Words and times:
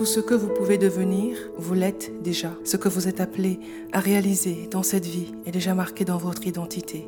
Tout 0.00 0.06
ce 0.06 0.20
que 0.20 0.32
vous 0.32 0.48
pouvez 0.48 0.78
devenir, 0.78 1.36
vous 1.58 1.74
l'êtes 1.74 2.22
déjà. 2.22 2.54
Ce 2.64 2.78
que 2.78 2.88
vous 2.88 3.06
êtes 3.06 3.20
appelé 3.20 3.60
à 3.92 4.00
réaliser 4.00 4.66
dans 4.70 4.82
cette 4.82 5.04
vie 5.04 5.34
est 5.44 5.50
déjà 5.50 5.74
marqué 5.74 6.06
dans 6.06 6.16
votre 6.16 6.46
identité, 6.46 7.06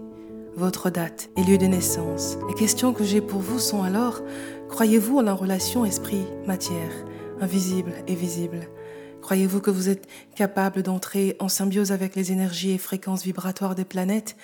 votre 0.57 0.91
date 0.91 1.31
et 1.39 1.43
lieu 1.43 1.57
de 1.57 1.65
naissance. 1.65 2.37
Les 2.49 2.55
questions 2.55 2.93
que 2.93 3.03
j'ai 3.03 3.23
pour 3.23 3.41
vous 3.41 3.59
sont 3.59 3.83
alors, 3.83 4.21
croyez-vous 4.69 5.17
en 5.17 5.23
la 5.23 5.33
relation 5.33 5.87
esprit-matière, 5.87 6.93
invisible 7.41 7.95
et 8.09 8.15
visible? 8.15 8.69
Croyez-vous 9.23 9.63
que 9.63 9.71
vous 9.71 9.89
êtes 9.89 10.07
capable 10.37 10.83
d'entrer 10.83 11.35
en 11.39 11.49
symbiose 11.49 11.93
avec 11.93 12.15
les 12.15 12.31
énergies 12.31 12.73
et 12.73 12.79
fréquences 12.79 13.25
vibratoires 13.25 13.75
des 13.75 13.87
planètes 13.87 14.37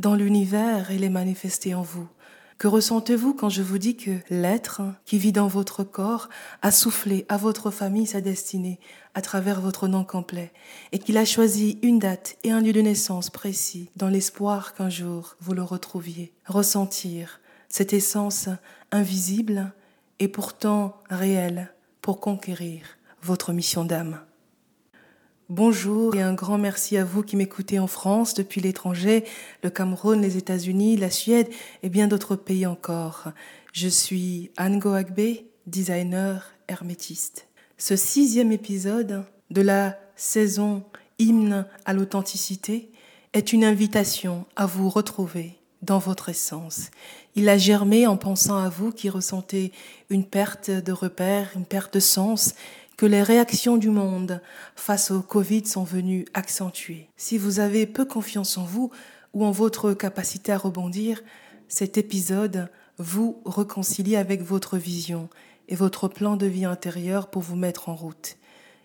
dans 0.00 0.16
l'univers 0.16 0.90
et 0.90 0.98
les 0.98 1.08
manifester 1.08 1.72
en 1.76 1.82
vous? 1.82 2.08
Que 2.62 2.68
ressentez-vous 2.68 3.34
quand 3.34 3.48
je 3.48 3.60
vous 3.60 3.78
dis 3.78 3.96
que 3.96 4.12
l'être 4.30 4.82
qui 5.04 5.18
vit 5.18 5.32
dans 5.32 5.48
votre 5.48 5.82
corps 5.82 6.28
a 6.62 6.70
soufflé 6.70 7.26
à 7.28 7.36
votre 7.36 7.72
famille 7.72 8.06
sa 8.06 8.20
destinée 8.20 8.78
à 9.14 9.20
travers 9.20 9.60
votre 9.60 9.88
nom 9.88 10.04
complet 10.04 10.52
et 10.92 11.00
qu'il 11.00 11.18
a 11.18 11.24
choisi 11.24 11.80
une 11.82 11.98
date 11.98 12.36
et 12.44 12.52
un 12.52 12.60
lieu 12.60 12.72
de 12.72 12.80
naissance 12.80 13.30
précis 13.30 13.90
dans 13.96 14.06
l'espoir 14.06 14.74
qu'un 14.74 14.90
jour 14.90 15.34
vous 15.40 15.54
le 15.54 15.62
retrouviez? 15.64 16.32
Ressentir 16.46 17.40
cette 17.68 17.92
essence 17.92 18.48
invisible 18.92 19.72
et 20.20 20.28
pourtant 20.28 21.00
réelle 21.10 21.74
pour 22.00 22.20
conquérir 22.20 22.84
votre 23.24 23.52
mission 23.52 23.84
d'âme. 23.84 24.20
Bonjour 25.48 26.14
et 26.14 26.22
un 26.22 26.34
grand 26.34 26.56
merci 26.56 26.96
à 26.96 27.04
vous 27.04 27.22
qui 27.22 27.36
m'écoutez 27.36 27.80
en 27.80 27.88
France, 27.88 28.34
depuis 28.34 28.60
l'étranger, 28.60 29.24
le 29.64 29.70
Cameroun, 29.70 30.22
les 30.22 30.36
États-Unis, 30.36 30.96
la 30.96 31.10
Suède 31.10 31.48
et 31.82 31.88
bien 31.88 32.06
d'autres 32.06 32.36
pays 32.36 32.64
encore. 32.64 33.24
Je 33.72 33.88
suis 33.88 34.52
Anne 34.56 34.78
Goagbe, 34.78 35.38
designer 35.66 36.46
hermétiste. 36.68 37.48
Ce 37.76 37.96
sixième 37.96 38.52
épisode 38.52 39.24
de 39.50 39.62
la 39.62 39.98
saison 40.14 40.84
Hymne 41.18 41.66
à 41.84 41.92
l'authenticité 41.92 42.90
est 43.32 43.52
une 43.52 43.64
invitation 43.64 44.46
à 44.54 44.66
vous 44.66 44.88
retrouver 44.88 45.58
dans 45.82 45.98
votre 45.98 46.28
essence. 46.28 46.90
Il 47.34 47.48
a 47.48 47.58
germé 47.58 48.06
en 48.06 48.16
pensant 48.16 48.58
à 48.58 48.68
vous 48.68 48.92
qui 48.92 49.10
ressentez 49.10 49.72
une 50.08 50.24
perte 50.24 50.70
de 50.70 50.92
repère, 50.92 51.50
une 51.56 51.66
perte 51.66 51.94
de 51.94 52.00
sens 52.00 52.54
que 52.96 53.06
les 53.06 53.22
réactions 53.22 53.76
du 53.76 53.90
monde 53.90 54.40
face 54.76 55.10
au 55.10 55.22
Covid 55.22 55.66
sont 55.66 55.84
venues 55.84 56.24
accentuer. 56.34 57.08
Si 57.16 57.38
vous 57.38 57.60
avez 57.60 57.86
peu 57.86 58.04
confiance 58.04 58.58
en 58.58 58.64
vous 58.64 58.90
ou 59.34 59.44
en 59.44 59.50
votre 59.50 59.92
capacité 59.92 60.52
à 60.52 60.58
rebondir, 60.58 61.22
cet 61.68 61.96
épisode 61.98 62.68
vous 62.98 63.40
réconcilie 63.46 64.16
avec 64.16 64.42
votre 64.42 64.76
vision 64.76 65.28
et 65.68 65.74
votre 65.74 66.08
plan 66.08 66.36
de 66.36 66.46
vie 66.46 66.64
intérieur 66.64 67.28
pour 67.28 67.42
vous 67.42 67.56
mettre 67.56 67.88
en 67.88 67.94
route. 67.94 68.36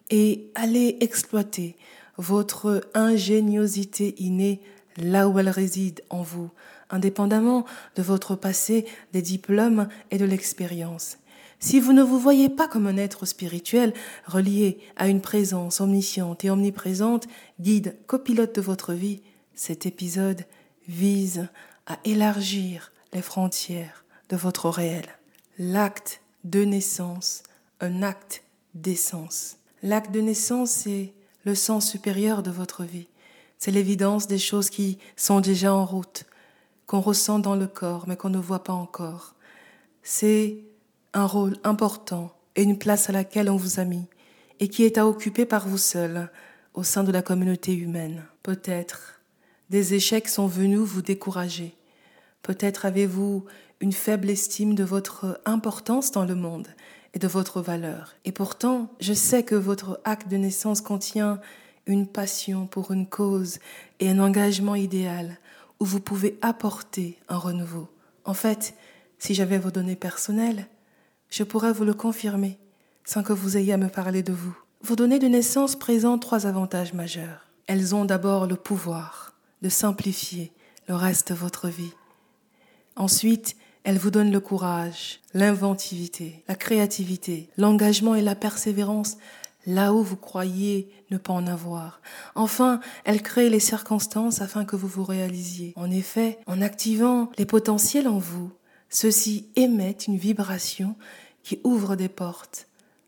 Et 0.09 0.49
allez 0.55 0.97
exploiter 1.01 1.75
votre 2.17 2.87
ingéniosité 2.93 4.15
innée 4.17 4.61
là 4.95 5.27
où 5.27 5.37
elle 5.37 5.49
réside 5.49 6.01
en 6.09 6.21
vous, 6.21 6.49
indépendamment 6.89 7.65
de 7.95 8.01
votre 8.01 8.35
passé, 8.35 8.85
des 9.13 9.21
diplômes 9.21 9.87
et 10.11 10.17
de 10.17 10.25
l'expérience. 10.25 11.17
Si 11.59 11.79
vous 11.79 11.93
ne 11.93 12.03
vous 12.03 12.19
voyez 12.19 12.49
pas 12.49 12.67
comme 12.67 12.85
un 12.85 12.97
être 12.97 13.25
spirituel 13.25 13.93
relié 14.25 14.79
à 14.95 15.07
une 15.07 15.21
présence 15.21 15.81
omnisciente 15.81 16.45
et 16.45 16.51
omniprésente, 16.51 17.27
guide, 17.59 17.97
copilote 18.05 18.55
de 18.55 18.61
votre 18.61 18.93
vie, 18.93 19.21
cet 19.55 19.87
épisode 19.87 20.45
vise 20.87 21.47
à 21.87 21.97
élargir 22.05 22.91
les 23.11 23.23
frontières 23.23 24.05
de 24.29 24.35
votre 24.35 24.69
réel. 24.69 25.05
L'acte 25.57 26.21
de 26.43 26.63
naissance, 26.63 27.41
un 27.81 28.03
acte 28.03 28.43
d'essence. 28.75 29.57
L'acte 29.81 30.11
de 30.11 30.21
naissance, 30.21 30.69
c'est 30.69 31.13
le 31.43 31.55
sens 31.55 31.89
supérieur 31.89 32.43
de 32.43 32.51
votre 32.51 32.83
vie. 32.83 33.07
C'est 33.57 33.71
l'évidence 33.71 34.27
des 34.27 34.37
choses 34.37 34.69
qui 34.69 34.99
sont 35.15 35.39
déjà 35.39 35.73
en 35.73 35.85
route, 35.85 36.25
qu'on 36.85 37.01
ressent 37.01 37.39
dans 37.39 37.55
le 37.55 37.67
corps 37.67 38.07
mais 38.07 38.15
qu'on 38.15 38.29
ne 38.29 38.37
voit 38.37 38.63
pas 38.63 38.73
encore. 38.73 39.33
C'est 40.03 40.66
un 41.17 41.25
rôle 41.25 41.57
important 41.63 42.31
et 42.55 42.61
une 42.61 42.77
place 42.77 43.09
à 43.09 43.13
laquelle 43.13 43.49
on 43.49 43.57
vous 43.57 43.79
a 43.79 43.85
mis 43.85 44.05
et 44.59 44.67
qui 44.67 44.83
est 44.83 44.99
à 44.99 45.07
occuper 45.07 45.45
par 45.45 45.67
vous 45.67 45.79
seul 45.79 46.29
au 46.75 46.83
sein 46.83 47.03
de 47.03 47.11
la 47.11 47.23
communauté 47.23 47.73
humaine. 47.73 48.23
Peut-être 48.43 49.19
des 49.71 49.95
échecs 49.95 50.27
sont 50.27 50.45
venus 50.45 50.79
vous 50.79 51.01
décourager. 51.01 51.75
Peut-être 52.43 52.85
avez-vous 52.85 53.45
une 53.81 53.93
faible 53.93 54.29
estime 54.29 54.75
de 54.75 54.83
votre 54.83 55.41
importance 55.45 56.11
dans 56.11 56.23
le 56.23 56.35
monde 56.35 56.67
et 57.15 57.19
de 57.19 57.27
votre 57.27 57.61
valeur. 57.61 58.15
Et 58.23 58.31
pourtant, 58.31 58.91
je 58.99 59.13
sais 59.13 59.43
que 59.43 59.55
votre 59.55 59.99
acte 60.03 60.29
de 60.29 60.37
naissance 60.37 60.81
contient 60.81 61.39
une 61.87 62.05
passion 62.05 62.67
pour 62.67 62.91
une 62.91 63.07
cause 63.07 63.57
et 63.99 64.09
un 64.09 64.19
engagement 64.19 64.75
idéal 64.75 65.39
où 65.79 65.85
vous 65.85 65.99
pouvez 65.99 66.37
apporter 66.43 67.17
un 67.27 67.37
renouveau. 67.37 67.87
En 68.23 68.35
fait, 68.35 68.75
si 69.17 69.33
j'avais 69.33 69.57
vos 69.57 69.71
données 69.71 69.95
personnelles, 69.95 70.67
je 71.29 71.43
pourrais 71.43 71.73
vous 71.73 71.83
le 71.83 71.93
confirmer 71.93 72.57
sans 73.05 73.23
que 73.23 73.33
vous 73.33 73.55
ayez 73.55 73.73
à 73.73 73.77
me 73.77 73.87
parler 73.87 74.21
de 74.21 74.33
vous. 74.33 74.57
Vos 74.81 74.95
données 74.95 75.19
de 75.19 75.27
naissance 75.27 75.75
présentent 75.75 76.21
trois 76.21 76.45
avantages 76.45 76.93
majeurs. 76.93 77.47
Elles 77.67 77.95
ont 77.95 78.05
d'abord 78.05 78.47
le 78.47 78.55
pouvoir 78.55 79.33
de 79.61 79.69
simplifier 79.69 80.51
le 80.87 80.95
reste 80.95 81.29
de 81.29 81.37
votre 81.37 81.67
vie. 81.67 81.93
Ensuite, 82.95 83.55
elles 83.83 83.97
vous 83.97 84.11
donnent 84.11 84.31
le 84.31 84.39
courage, 84.39 85.21
l'inventivité, 85.33 86.43
la 86.47 86.55
créativité, 86.55 87.49
l'engagement 87.57 88.15
et 88.15 88.21
la 88.21 88.35
persévérance 88.35 89.17
là 89.65 89.93
où 89.93 90.01
vous 90.01 90.15
croyez 90.15 90.89
ne 91.11 91.17
pas 91.17 91.33
en 91.33 91.45
avoir. 91.45 92.01
Enfin, 92.35 92.79
elles 93.03 93.21
créent 93.21 93.49
les 93.49 93.59
circonstances 93.59 94.41
afin 94.41 94.65
que 94.65 94.75
vous 94.75 94.87
vous 94.87 95.03
réalisiez. 95.03 95.73
En 95.75 95.91
effet, 95.91 96.39
en 96.47 96.61
activant 96.61 97.29
les 97.37 97.45
potentiels 97.45 98.07
en 98.07 98.17
vous, 98.17 98.51
ceux-ci 98.89 99.47
émettent 99.55 100.07
une 100.07 100.17
vibration 100.17 100.95
qui 101.43 101.59
ouvre 101.63 101.95
des 101.95 102.09
portes, 102.09 102.67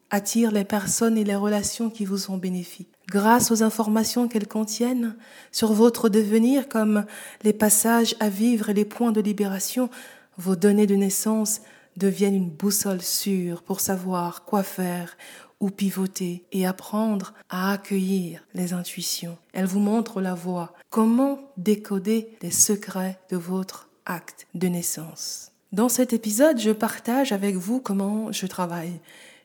attire 0.09 0.51
les 0.51 0.63
personnes 0.63 1.17
et 1.17 1.23
les 1.23 1.35
relations 1.35 1.89
qui 1.89 2.05
vous 2.05 2.17
sont 2.17 2.37
bénéfiques. 2.37 2.89
Grâce 3.09 3.51
aux 3.51 3.63
informations 3.63 4.27
qu'elles 4.27 4.47
contiennent 4.47 5.15
sur 5.51 5.73
votre 5.73 6.09
devenir, 6.09 6.69
comme 6.69 7.05
les 7.43 7.53
passages 7.53 8.15
à 8.19 8.29
vivre 8.29 8.69
et 8.69 8.73
les 8.73 8.85
points 8.85 9.11
de 9.11 9.21
libération, 9.21 9.89
vos 10.37 10.55
données 10.55 10.87
de 10.87 10.95
naissance 10.95 11.61
deviennent 11.97 12.35
une 12.35 12.49
boussole 12.49 13.01
sûre 13.01 13.61
pour 13.63 13.81
savoir 13.81 14.45
quoi 14.45 14.63
faire, 14.63 15.17
ou 15.59 15.69
pivoter 15.69 16.45
et 16.51 16.65
apprendre 16.65 17.33
à 17.49 17.73
accueillir 17.73 18.45
les 18.53 18.73
intuitions. 18.73 19.37
Elles 19.53 19.65
vous 19.65 19.79
montrent 19.79 20.21
la 20.21 20.33
voie, 20.33 20.73
comment 20.89 21.51
décoder 21.57 22.37
les 22.41 22.51
secrets 22.51 23.19
de 23.29 23.37
votre 23.37 23.89
acte 24.05 24.47
de 24.53 24.67
naissance? 24.67 25.48
Dans 25.71 25.87
cet 25.87 26.13
épisode, 26.13 26.59
je 26.59 26.71
partage 26.71 27.31
avec 27.31 27.55
vous 27.55 27.79
comment 27.79 28.31
je 28.31 28.47
travaille, 28.47 28.99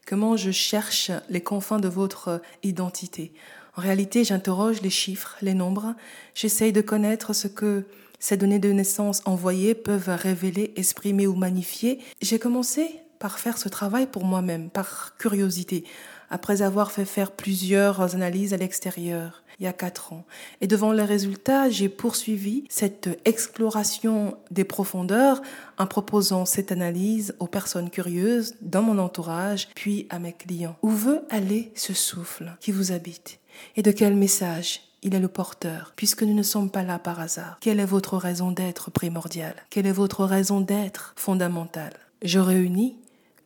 comment 0.06 0.38
je 0.38 0.52
cherche 0.52 1.10
les 1.28 1.42
confins 1.42 1.78
de 1.78 1.88
votre 1.88 2.40
identité. 2.62 3.34
En 3.76 3.82
réalité, 3.82 4.24
j'interroge 4.24 4.80
les 4.80 4.88
chiffres, 4.88 5.36
les 5.42 5.52
nombres, 5.52 5.94
j'essaye 6.34 6.72
de 6.72 6.80
connaître 6.80 7.34
ce 7.34 7.46
que 7.46 7.84
ces 8.20 8.38
données 8.38 8.58
de 8.58 8.72
naissance 8.72 9.20
envoyées 9.26 9.74
peuvent 9.74 10.08
révéler, 10.08 10.72
exprimer 10.76 11.26
ou 11.26 11.34
magnifier. 11.34 11.98
J'ai 12.22 12.38
commencé 12.38 12.88
par 13.18 13.38
faire 13.38 13.58
ce 13.58 13.68
travail 13.68 14.06
pour 14.06 14.24
moi-même, 14.24 14.70
par 14.70 15.18
curiosité, 15.18 15.84
après 16.30 16.62
avoir 16.62 16.90
fait 16.92 17.04
faire 17.04 17.32
plusieurs 17.32 18.14
analyses 18.14 18.54
à 18.54 18.56
l'extérieur 18.56 19.44
il 19.58 19.64
y 19.64 19.68
a 19.68 19.72
quatre 19.72 20.12
ans. 20.12 20.24
Et 20.60 20.66
devant 20.66 20.92
les 20.92 21.04
résultats, 21.04 21.70
j'ai 21.70 21.88
poursuivi 21.88 22.64
cette 22.68 23.08
exploration 23.24 24.36
des 24.50 24.64
profondeurs 24.64 25.42
en 25.78 25.86
proposant 25.86 26.44
cette 26.44 26.72
analyse 26.72 27.34
aux 27.38 27.46
personnes 27.46 27.90
curieuses 27.90 28.54
dans 28.60 28.82
mon 28.82 28.98
entourage, 28.98 29.68
puis 29.74 30.06
à 30.10 30.18
mes 30.18 30.32
clients. 30.32 30.76
Où 30.82 30.90
veut 30.90 31.22
aller 31.30 31.72
ce 31.74 31.94
souffle 31.94 32.56
qui 32.60 32.72
vous 32.72 32.92
habite? 32.92 33.38
Et 33.76 33.82
de 33.82 33.92
quel 33.92 34.16
message 34.16 34.80
il 35.02 35.14
est 35.14 35.20
le 35.20 35.28
porteur, 35.28 35.92
puisque 35.96 36.22
nous 36.22 36.34
ne 36.34 36.42
sommes 36.42 36.70
pas 36.70 36.82
là 36.82 36.98
par 36.98 37.20
hasard. 37.20 37.58
Quelle 37.60 37.78
est 37.78 37.84
votre 37.84 38.16
raison 38.16 38.50
d'être 38.50 38.90
primordiale? 38.90 39.54
Quelle 39.68 39.86
est 39.86 39.92
votre 39.92 40.24
raison 40.24 40.60
d'être 40.62 41.12
fondamentale? 41.14 41.92
Je 42.22 42.38
réunis 42.38 42.96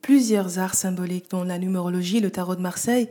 plusieurs 0.03 0.59
arts 0.59 0.75
symboliques 0.75 1.31
dont 1.31 1.45
la 1.45 1.59
numérologie, 1.59 2.21
le 2.21 2.31
tarot 2.31 2.57
de 2.57 2.61
Marseille, 2.61 3.09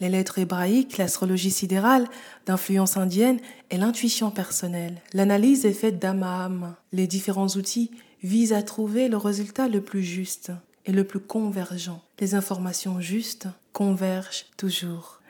les 0.00 0.08
lettres 0.08 0.38
hébraïques, 0.38 0.98
l'astrologie 0.98 1.50
sidérale, 1.50 2.06
d'influence 2.46 2.96
indienne 2.96 3.38
et 3.70 3.76
l'intuition 3.76 4.30
personnelle. 4.30 5.00
L'analyse 5.12 5.64
est 5.64 5.72
faite 5.72 5.98
d'âme 5.98 6.22
à 6.22 6.44
âme. 6.44 6.74
Les 6.92 7.06
différents 7.06 7.48
outils 7.48 7.90
visent 8.22 8.52
à 8.52 8.62
trouver 8.62 9.08
le 9.08 9.16
résultat 9.16 9.68
le 9.68 9.80
plus 9.80 10.02
juste 10.02 10.50
et 10.86 10.92
le 10.92 11.04
plus 11.04 11.20
convergent. 11.20 12.00
Les 12.20 12.34
informations 12.34 13.00
justes 13.00 13.48
convergent 13.72 14.46
toujours. 14.56 15.20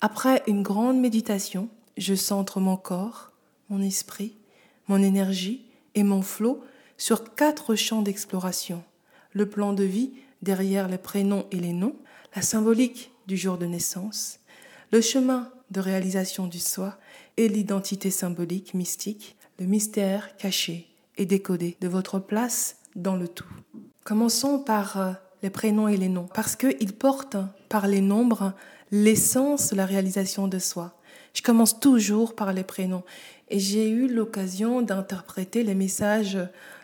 Après 0.00 0.42
une 0.46 0.62
grande 0.62 0.98
méditation, 0.98 1.68
je 1.96 2.14
centre 2.14 2.60
mon 2.60 2.76
corps, 2.76 3.32
mon 3.70 3.80
esprit, 3.80 4.34
mon 4.88 5.02
énergie 5.02 5.62
et 5.94 6.02
mon 6.02 6.22
flot 6.22 6.62
sur 6.98 7.34
quatre 7.34 7.74
champs 7.74 8.02
d'exploration. 8.02 8.82
Le 9.32 9.48
plan 9.48 9.72
de 9.72 9.84
vie 9.84 10.12
derrière 10.42 10.88
les 10.88 10.98
prénoms 10.98 11.46
et 11.50 11.56
les 11.56 11.72
noms, 11.72 11.96
la 12.34 12.42
symbolique 12.42 13.12
du 13.26 13.36
jour 13.36 13.58
de 13.58 13.66
naissance, 13.66 14.40
le 14.92 15.00
chemin 15.00 15.50
de 15.70 15.80
réalisation 15.80 16.46
du 16.46 16.60
soi 16.60 16.98
et 17.36 17.48
l'identité 17.48 18.10
symbolique, 18.10 18.74
mystique, 18.74 19.36
le 19.58 19.66
mystère 19.66 20.36
caché 20.36 20.86
et 21.16 21.26
décodé 21.26 21.76
de 21.80 21.88
votre 21.88 22.18
place 22.18 22.76
dans 22.94 23.16
le 23.16 23.28
tout. 23.28 23.48
Commençons 24.04 24.58
par 24.58 25.00
euh, 25.00 25.12
les 25.42 25.50
prénoms 25.50 25.88
et 25.88 25.96
les 25.96 26.08
noms, 26.08 26.28
parce 26.32 26.56
qu'ils 26.56 26.92
portent 26.92 27.36
par 27.68 27.86
les 27.86 28.00
nombres 28.00 28.52
l'essence 28.90 29.70
de 29.70 29.76
la 29.76 29.86
réalisation 29.86 30.48
de 30.48 30.58
soi. 30.58 30.94
Je 31.34 31.42
commence 31.42 31.80
toujours 31.80 32.34
par 32.34 32.52
les 32.52 32.62
prénoms 32.62 33.02
et 33.48 33.58
j'ai 33.58 33.88
eu 33.90 34.08
l'occasion 34.08 34.80
d'interpréter 34.82 35.62
les 35.62 35.74
messages 35.74 36.38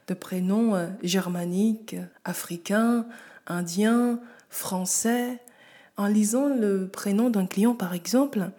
de 0.09 0.15
prénoms 0.15 0.75
euh, 0.75 0.89
germaniques, 1.03 1.97
africains, 2.25 3.07
indiens, 3.47 4.21
français. 4.51 5.39
En 5.97 6.07
lisant 6.07 6.49
le 6.49 6.89
prénom 6.89 7.31
d'un 7.31 7.47
client, 7.47 7.75
par 7.75 7.95
exemple, 7.95 8.51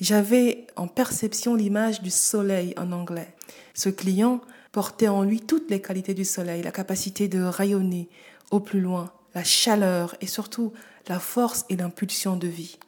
j'avais 0.00 0.66
en 0.76 0.88
perception 0.88 1.54
l'image 1.54 2.02
du 2.02 2.10
soleil 2.10 2.74
en 2.76 2.92
anglais. 2.92 3.34
Ce 3.74 3.88
client 3.88 4.40
portait 4.72 5.08
en 5.08 5.22
lui 5.22 5.40
toutes 5.40 5.70
les 5.70 5.80
qualités 5.80 6.14
du 6.14 6.24
soleil, 6.24 6.62
la 6.62 6.70
capacité 6.70 7.28
de 7.28 7.42
rayonner 7.42 8.08
au 8.50 8.60
plus 8.60 8.80
loin, 8.80 9.12
la 9.34 9.42
chaleur 9.42 10.14
et 10.20 10.26
surtout 10.26 10.72
la 11.08 11.18
force 11.18 11.64
et 11.68 11.76
l'impulsion 11.76 12.36
de 12.36 12.46
vie. 12.46 12.78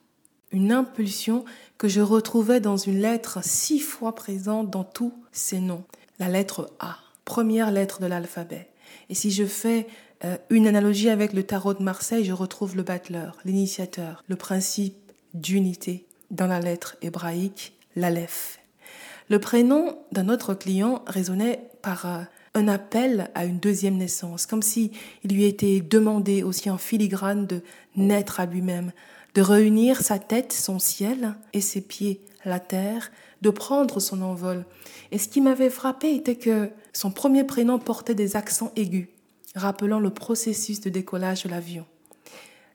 Une 0.51 0.73
impulsion 0.73 1.45
que 1.77 1.89
je 1.89 2.01
retrouvais 2.01 2.61
dans 2.61 2.77
une 2.77 3.01
lettre 3.01 3.41
six 3.43 3.81
fois 3.81 4.15
présente 4.15 4.71
dans 4.71 4.85
tous 4.85 5.13
ces 5.33 5.61
noms. 5.61 5.85
La 6.19 6.29
lettre 6.29 6.71
A, 6.81 6.99
première 7.25 7.71
lettre 7.71 8.01
de 8.01 8.07
l'alphabet. 8.07 8.69
Et 9.11 9.15
si 9.15 9.31
je 9.31 9.45
fais 9.45 9.87
euh, 10.25 10.37
une 10.51 10.67
analogie 10.67 11.11
avec 11.11 11.33
le 11.33 11.45
tarot 11.45 11.75
de 11.75 11.83
Marseille, 11.83 12.25
je 12.25 12.33
retrouve 12.33 12.77
le 12.77 12.83
battleur, 12.83 13.39
l'initiateur, 13.45 14.25
le 14.29 14.37
principe 14.37 14.97
d'unité 15.35 16.07
dans 16.31 16.47
la 16.47 16.61
lettre 16.61 16.97
hébraïque, 17.03 17.75
l'Aleph. 17.95 18.59
Le 19.31 19.39
prénom 19.39 19.99
d'un 20.11 20.29
autre 20.29 20.55
client 20.55 21.03
résonnait 21.07 21.69
par 21.83 22.07
euh, 22.07 22.23
un 22.55 22.67
appel 22.67 23.31
à 23.35 23.45
une 23.45 23.61
deuxième 23.61 23.97
naissance, 23.97 24.47
comme 24.47 24.63
si 24.63 24.91
il 25.23 25.35
lui 25.35 25.45
était 25.45 25.81
demandé 25.81 26.43
aussi 26.43 26.69
en 26.71 26.79
filigrane 26.79 27.47
de 27.47 27.63
naître 27.95 28.41
à 28.41 28.47
lui-même, 28.47 28.93
de 29.35 29.43
réunir 29.43 30.01
sa 30.01 30.19
tête, 30.19 30.53
son 30.53 30.79
ciel, 30.79 31.35
et 31.53 31.61
ses 31.61 31.81
pieds, 31.81 32.21
la 32.45 32.59
terre, 32.59 33.13
de 33.43 33.51
prendre 33.51 34.01
son 34.01 34.23
envol. 34.23 34.65
Et 35.13 35.19
ce 35.19 35.29
qui 35.29 35.41
m'avait 35.41 35.71
frappé 35.71 36.15
était 36.15 36.37
que 36.37 36.71
son 36.93 37.13
premier 37.13 37.45
prénom 37.45 37.79
portait 37.79 38.17
des 38.17 38.35
accents 38.35 38.73
aigus, 38.75 39.09
rappelant 39.55 40.01
le 40.01 40.11
processus 40.11 40.81
de 40.81 40.91
décollage 40.91 41.45
de 41.45 41.49
l'avion. 41.49 41.87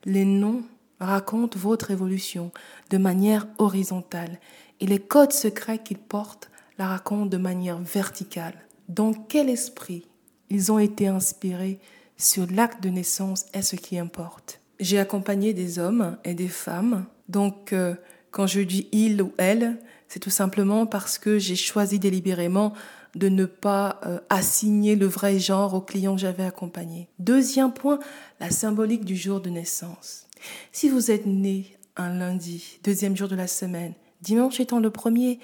Les 0.04 0.24
noms 0.24 0.62
racontent 1.00 1.58
votre 1.58 1.90
évolution 1.90 2.52
de 2.90 2.98
manière 2.98 3.46
horizontale 3.58 4.38
et 4.80 4.86
les 4.86 4.98
codes 4.98 5.32
secrets 5.32 5.82
qu'ils 5.82 5.98
portent 5.98 6.50
la 6.78 6.86
racontent 6.86 7.26
de 7.26 7.36
manière 7.36 7.78
verticale. 7.78 8.54
Dans 8.88 9.12
quel 9.12 9.48
esprit 9.48 10.06
ils 10.50 10.72
ont 10.72 10.78
été 10.78 11.08
inspirés 11.08 11.78
sur 12.16 12.46
l'acte 12.50 12.82
de 12.82 12.90
naissance 12.90 13.46
est 13.52 13.62
ce 13.62 13.76
qui 13.76 13.98
importe? 13.98 14.60
J'ai 14.80 14.98
accompagné 14.98 15.54
des 15.54 15.78
hommes 15.78 16.16
et 16.24 16.34
des 16.34 16.48
femmes, 16.48 17.06
donc 17.28 17.72
euh, 17.72 17.94
quand 18.30 18.46
je 18.46 18.60
dis 18.60 18.88
il 18.92 19.22
ou 19.22 19.32
elle, 19.38 19.78
c'est 20.08 20.20
tout 20.20 20.30
simplement 20.30 20.86
parce 20.86 21.18
que 21.18 21.38
j'ai 21.38 21.56
choisi 21.56 21.98
délibérément 21.98 22.72
de 23.14 23.28
ne 23.28 23.44
pas 23.44 24.00
euh, 24.06 24.18
assigner 24.28 24.96
le 24.96 25.06
vrai 25.06 25.38
genre 25.38 25.74
aux 25.74 25.80
clients 25.80 26.14
que 26.14 26.20
j'avais 26.20 26.44
accompagnés. 26.44 27.08
Deuxième 27.18 27.72
point, 27.72 27.98
la 28.40 28.50
symbolique 28.50 29.04
du 29.04 29.16
jour 29.16 29.40
de 29.40 29.50
naissance. 29.50 30.26
Si 30.72 30.88
vous 30.88 31.10
êtes 31.10 31.26
né 31.26 31.76
un 31.96 32.12
lundi, 32.18 32.78
deuxième 32.82 33.16
jour 33.16 33.28
de 33.28 33.36
la 33.36 33.46
semaine, 33.46 33.94
dimanche 34.20 34.60
étant 34.60 34.80
le 34.80 34.90
premier, 34.90 35.38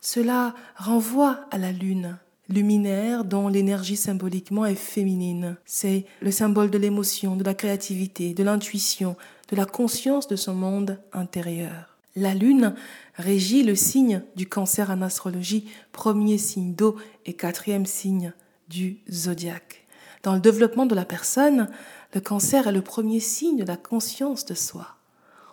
cela 0.00 0.54
renvoie 0.76 1.46
à 1.50 1.58
la 1.58 1.72
lune, 1.72 2.18
luminaire 2.48 3.24
dont 3.24 3.48
l'énergie 3.48 3.96
symboliquement 3.96 4.66
est 4.66 4.74
féminine. 4.74 5.56
C'est 5.64 6.04
le 6.20 6.30
symbole 6.30 6.70
de 6.70 6.78
l'émotion, 6.78 7.36
de 7.36 7.44
la 7.44 7.54
créativité, 7.54 8.34
de 8.34 8.44
l'intuition, 8.44 9.16
de 9.50 9.56
la 9.56 9.64
conscience 9.64 10.28
de 10.28 10.36
son 10.36 10.54
monde 10.54 10.98
intérieur. 11.12 11.96
La 12.16 12.34
lune 12.34 12.74
régit 13.16 13.62
le 13.62 13.74
signe 13.74 14.22
du 14.36 14.48
cancer 14.48 14.90
en 14.90 15.02
astrologie, 15.02 15.70
premier 15.92 16.38
signe 16.38 16.74
d'eau 16.74 16.96
et 17.26 17.34
quatrième 17.34 17.86
signe 17.86 18.32
du 18.68 18.98
zodiaque. 19.10 19.86
Dans 20.22 20.34
le 20.34 20.40
développement 20.40 20.86
de 20.86 20.94
la 20.94 21.04
personne, 21.04 21.68
le 22.14 22.20
cancer 22.20 22.66
est 22.66 22.72
le 22.72 22.82
premier 22.82 23.20
signe 23.20 23.58
de 23.58 23.64
la 23.64 23.76
conscience 23.76 24.46
de 24.46 24.54
soi. 24.54 24.96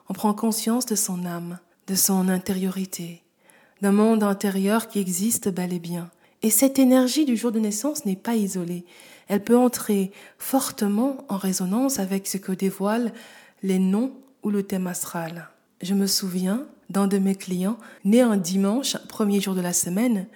On 0.10 0.13
prend 0.13 0.34
conscience 0.34 0.86
de 0.86 0.96
son 0.96 1.25
âme, 1.25 1.60
de 1.88 1.96
son 1.96 2.30
intériorité, 2.30 3.22
d'un 3.81 3.92
monde 3.92 4.24
intérieur 4.24 4.88
qui 4.88 5.00
existe 5.00 5.50
bel 5.50 5.74
et 5.74 5.80
bien. 5.80 6.10
Et 6.42 6.50
cette 6.50 6.80
énergie 6.80 7.25
du 7.25 7.36
jour 7.36 7.52
de 7.52 7.60
naissance 7.60 8.06
n'est 8.06 8.16
pas 8.16 8.36
isolée. 8.36 8.86
Elle 9.28 9.44
peut 9.44 9.58
entrer 9.58 10.12
fortement 10.38 11.18
en 11.30 11.38
résonance 11.38 12.00
avec 12.00 12.28
ce 12.28 12.38
que 12.38 12.52
dévoilent 12.52 13.13
les 13.63 13.80
noms 13.80 14.13
ou 14.44 14.50
le 14.50 14.63
thème 14.63 14.88
astral. 14.88 15.50
Je 15.81 15.94
me 15.94 16.08
souviens 16.08 16.66
d'un 16.92 17.08
de 17.08 17.18
mes 17.18 17.36
clients, 17.36 17.78
né 18.06 18.22
un 18.22 18.38
dimanche, 18.38 18.98
premier 19.08 19.42
jour 19.42 19.56
de 19.56 19.62
la 19.62 19.74
semaine, 19.74 20.28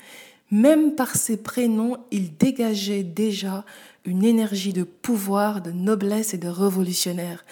même 0.51 0.95
par 0.95 1.15
ses 1.15 1.37
prénoms, 1.37 1.97
il 2.11 2.37
dégageait 2.37 3.03
déjà 3.03 3.65
une 4.05 4.23
énergie 4.23 4.73
de 4.73 4.83
pouvoir, 4.83 5.61
de 5.61 5.71
noblesse 5.71 6.33
et 6.33 6.37
de 6.37 6.47
révolutionnaire. 6.47 7.43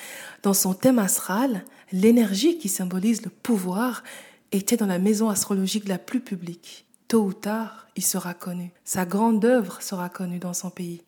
Dans 0.43 0.53
son 0.53 0.73
thème 0.73 0.99
astral, 0.99 1.65
l'énergie 1.91 2.57
qui 2.57 2.69
symbolise 2.69 3.23
le 3.23 3.29
pouvoir 3.29 4.03
était 4.51 4.77
dans 4.77 4.85
la 4.85 4.99
maison 4.99 5.29
astrologique 5.29 5.87
la 5.87 5.97
plus 5.97 6.19
publique. 6.19 6.85
Tôt 7.07 7.23
ou 7.23 7.33
tard, 7.33 7.87
il 7.95 8.03
sera 8.03 8.33
connu. 8.33 8.71
Sa 8.83 9.05
grande 9.05 9.43
œuvre 9.43 9.81
sera 9.81 10.09
connue 10.09 10.39
dans 10.39 10.53
son 10.53 10.69
pays. 10.69 11.01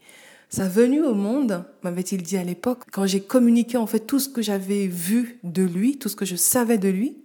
Sa 0.49 0.67
venue 0.67 1.03
au 1.03 1.13
monde, 1.13 1.65
m'avait-il 1.83 2.23
dit 2.23 2.37
à 2.37 2.43
l'époque, 2.43 2.83
quand 2.91 3.05
j'ai 3.05 3.21
communiqué 3.21 3.77
en 3.77 3.87
fait 3.87 3.99
tout 3.99 4.19
ce 4.19 4.29
que 4.29 4.41
j'avais 4.41 4.87
vu 4.87 5.39
de 5.43 5.63
lui, 5.63 5.97
tout 5.97 6.09
ce 6.09 6.15
que 6.15 6.25
je 6.25 6.35
savais 6.35 6.77
de 6.77 6.89
lui, 6.89 7.17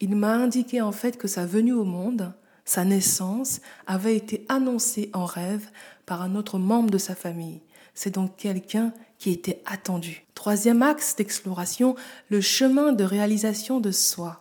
il 0.00 0.14
m'a 0.16 0.34
indiqué 0.34 0.80
en 0.80 0.92
fait 0.92 1.16
que 1.16 1.28
sa 1.28 1.46
venue 1.46 1.72
au 1.72 1.84
monde, 1.84 2.32
sa 2.64 2.84
naissance, 2.84 3.60
avait 3.86 4.16
été 4.16 4.44
annoncée 4.48 5.10
en 5.12 5.24
rêve 5.24 5.70
par 6.06 6.22
un 6.22 6.34
autre 6.34 6.58
membre 6.58 6.90
de 6.90 6.98
sa 6.98 7.14
famille. 7.14 7.60
C'est 7.94 8.14
donc 8.14 8.36
quelqu'un 8.36 8.92
qui 9.18 9.30
était 9.30 9.60
attendu. 9.66 10.24
Troisième 10.34 10.82
axe 10.82 11.16
d'exploration, 11.16 11.96
le 12.30 12.40
chemin 12.40 12.92
de 12.92 13.02
réalisation 13.02 13.80
de 13.80 13.90
soi. 13.90 14.40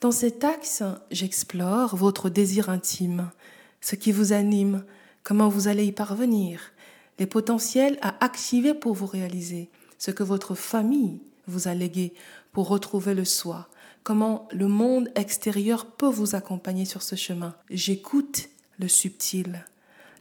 Dans 0.00 0.10
cet 0.10 0.42
axe, 0.42 0.82
j'explore 1.10 1.96
votre 1.96 2.30
désir 2.30 2.70
intime, 2.70 3.30
ce 3.80 3.96
qui 3.96 4.12
vous 4.12 4.32
anime, 4.32 4.84
comment 5.22 5.48
vous 5.48 5.68
allez 5.68 5.84
y 5.84 5.92
parvenir, 5.92 6.72
les 7.18 7.26
potentiels 7.26 7.98
à 8.00 8.14
activer 8.24 8.72
pour 8.72 8.94
vous 8.94 9.06
réaliser, 9.06 9.68
ce 9.98 10.10
que 10.10 10.22
votre 10.22 10.54
famille 10.54 11.20
vous 11.46 11.68
a 11.68 11.74
légué 11.74 12.14
pour 12.52 12.68
retrouver 12.68 13.14
le 13.14 13.24
soi, 13.24 13.68
comment 14.04 14.46
le 14.52 14.68
monde 14.68 15.10
extérieur 15.16 15.86
peut 15.86 16.08
vous 16.08 16.36
accompagner 16.36 16.84
sur 16.84 17.02
ce 17.02 17.16
chemin. 17.16 17.56
J'écoute 17.70 18.50
le 18.78 18.86
subtil, 18.86 19.64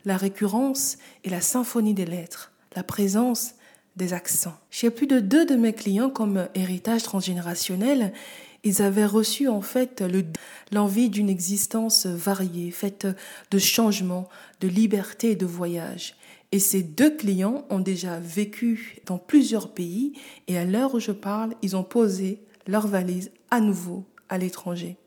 la 0.06 0.18
récurrence 0.18 0.98
et 1.24 1.30
la 1.30 1.42
symphonie 1.42 1.94
des 1.94 2.06
lettres, 2.06 2.52
la 2.76 2.84
présence 2.84 3.56
des 3.98 4.14
accents. 4.14 4.58
Chez 4.72 4.90
plus 4.90 5.06
de 5.06 5.20
deux 5.20 5.46
de 5.46 5.56
mes 5.56 5.74
clients 5.74 6.10
comme 6.10 6.48
héritage 6.56 7.04
transgénérationnel, 7.04 8.14
ils 8.64 8.82
avaient 8.82 9.06
reçu 9.06 9.50
en 9.50 9.62
fait 9.62 10.04
l'envie 10.72 11.10
d'une 11.10 11.30
existence 11.30 12.06
variée, 12.06 12.72
faite 12.72 13.06
de 13.52 13.60
changements, 13.60 14.30
de 14.62 14.70
liberté 14.70 15.32
et 15.32 15.36
de 15.36 15.46
voyage. 15.46 16.16
Et 16.54 16.60
ces 16.60 16.84
deux 16.84 17.16
clients 17.18 17.66
ont 17.70 17.80
déjà 17.80 18.20
vécu 18.20 19.02
dans 19.06 19.18
plusieurs 19.18 19.74
pays 19.74 20.14
et 20.48 20.58
à 20.58 20.64
l'heure 20.64 20.96
où 20.96 21.00
je 21.00 21.12
parle, 21.12 21.56
ils 21.62 21.76
ont 21.76 21.84
posé 21.84 22.40
leur 22.68 22.88
valise 22.88 23.32
à 23.52 23.60
nouveau 23.60 24.06
à 24.30 24.38
l'étranger. 24.38 24.98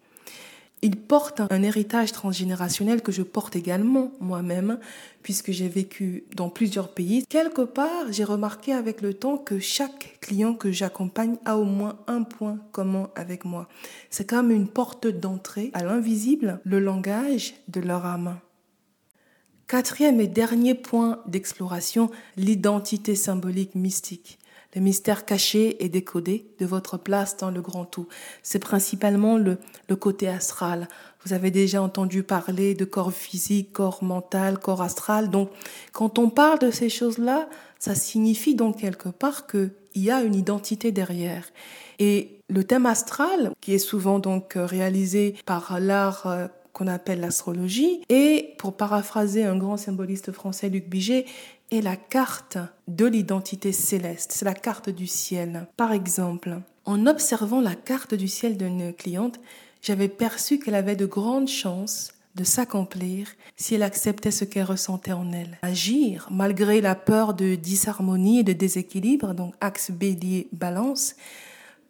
Ils 0.82 0.96
portent 0.96 1.40
un 1.50 1.62
héritage 1.62 2.12
transgénérationnel 2.12 3.00
que 3.00 3.10
je 3.10 3.22
porte 3.22 3.56
également 3.56 4.12
moi-même, 4.20 4.78
puisque 5.22 5.50
j'ai 5.50 5.68
vécu 5.68 6.24
dans 6.36 6.50
plusieurs 6.50 6.92
pays. 6.92 7.24
Quelque 7.28 7.62
part, 7.62 8.12
j'ai 8.12 8.24
remarqué 8.24 8.72
avec 8.72 9.00
le 9.00 9.14
temps 9.14 9.38
que 9.38 9.58
chaque 9.58 10.18
client 10.20 10.54
que 10.54 10.70
j'accompagne 10.70 11.38
a 11.46 11.56
au 11.56 11.64
moins 11.64 11.98
un 12.06 12.22
point 12.22 12.58
commun 12.72 13.08
avec 13.16 13.44
moi. 13.44 13.68
C'est 14.10 14.28
comme 14.28 14.50
une 14.50 14.68
porte 14.68 15.06
d'entrée 15.06 15.70
à 15.72 15.82
l'invisible, 15.82 16.60
le 16.64 16.78
langage 16.78 17.54
de 17.68 17.80
leur 17.80 18.04
âme. 18.04 18.38
Quatrième 19.66 20.20
et 20.20 20.28
dernier 20.28 20.74
point 20.74 21.20
d'exploration, 21.26 22.10
l'identité 22.36 23.16
symbolique 23.16 23.74
mystique 23.74 24.38
le 24.74 24.80
mystère 24.80 25.24
caché 25.24 25.82
et 25.84 25.88
décodé 25.88 26.46
de 26.58 26.66
votre 26.66 26.98
place 26.98 27.36
dans 27.36 27.50
le 27.50 27.60
grand 27.60 27.84
tout. 27.84 28.08
C'est 28.42 28.58
principalement 28.58 29.38
le, 29.38 29.58
le 29.88 29.96
côté 29.96 30.28
astral. 30.28 30.88
Vous 31.24 31.32
avez 31.32 31.50
déjà 31.50 31.82
entendu 31.82 32.22
parler 32.22 32.74
de 32.74 32.84
corps 32.84 33.12
physique, 33.12 33.72
corps 33.72 34.04
mental, 34.04 34.58
corps 34.58 34.82
astral. 34.82 35.30
Donc, 35.30 35.50
quand 35.92 36.18
on 36.18 36.30
parle 36.30 36.58
de 36.60 36.70
ces 36.70 36.88
choses-là, 36.88 37.48
ça 37.78 37.94
signifie 37.94 38.54
donc 38.54 38.78
quelque 38.78 39.08
part 39.08 39.46
qu'il 39.46 39.70
y 39.94 40.10
a 40.10 40.22
une 40.22 40.34
identité 40.34 40.92
derrière. 40.92 41.46
Et 41.98 42.38
le 42.48 42.64
thème 42.64 42.86
astral, 42.86 43.52
qui 43.60 43.74
est 43.74 43.78
souvent 43.78 44.18
donc 44.18 44.52
réalisé 44.56 45.34
par 45.46 45.80
l'art 45.80 46.26
euh, 46.26 46.46
qu'on 46.72 46.86
appelle 46.86 47.20
l'astrologie, 47.20 48.02
et 48.10 48.54
pour 48.58 48.76
paraphraser 48.76 49.44
un 49.44 49.56
grand 49.56 49.78
symboliste 49.78 50.30
français, 50.30 50.68
Luc 50.68 50.88
Biget, 50.88 51.24
est 51.70 51.80
la 51.80 51.96
carte 51.96 52.58
de 52.88 53.06
l'identité 53.06 53.72
céleste, 53.72 54.32
c'est 54.32 54.44
la 54.44 54.54
carte 54.54 54.88
du 54.90 55.06
ciel. 55.06 55.66
Par 55.76 55.92
exemple, 55.92 56.60
en 56.84 57.06
observant 57.06 57.60
la 57.60 57.74
carte 57.74 58.14
du 58.14 58.28
ciel 58.28 58.56
d'une 58.56 58.92
cliente, 58.92 59.40
j'avais 59.82 60.08
perçu 60.08 60.58
qu'elle 60.58 60.74
avait 60.74 60.96
de 60.96 61.06
grandes 61.06 61.48
chances 61.48 62.12
de 62.36 62.44
s'accomplir 62.44 63.28
si 63.56 63.74
elle 63.74 63.82
acceptait 63.82 64.30
ce 64.30 64.44
qu'elle 64.44 64.64
ressentait 64.64 65.12
en 65.12 65.32
elle. 65.32 65.58
Agir, 65.62 66.28
malgré 66.30 66.80
la 66.80 66.94
peur 66.94 67.34
de 67.34 67.54
disharmonie 67.54 68.40
et 68.40 68.44
de 68.44 68.52
déséquilibre, 68.52 69.34
donc 69.34 69.54
axe 69.60 69.90
bélier 69.90 70.48
balance, 70.52 71.16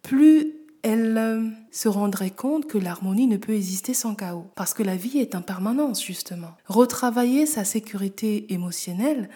plus 0.01 0.53
elle 0.83 1.17
euh, 1.17 1.49
se 1.71 1.89
rendrait 1.89 2.31
compte 2.31 2.67
que 2.67 2.77
l'harmonie 2.77 3.27
ne 3.27 3.35
peut 3.35 3.53
exister 3.53 3.93
sans 3.93 4.15
chaos, 4.15 4.45
parce 4.55 4.73
que 4.73 4.83
la 4.83 4.95
vie 4.95 5.17
est 5.17 5.35
impermanence 5.35 6.03
justement. 6.03 6.51
Retravailler 6.65 7.45
sa 7.45 7.65
sécurité 7.65 8.53
émotionnelle 8.53 9.29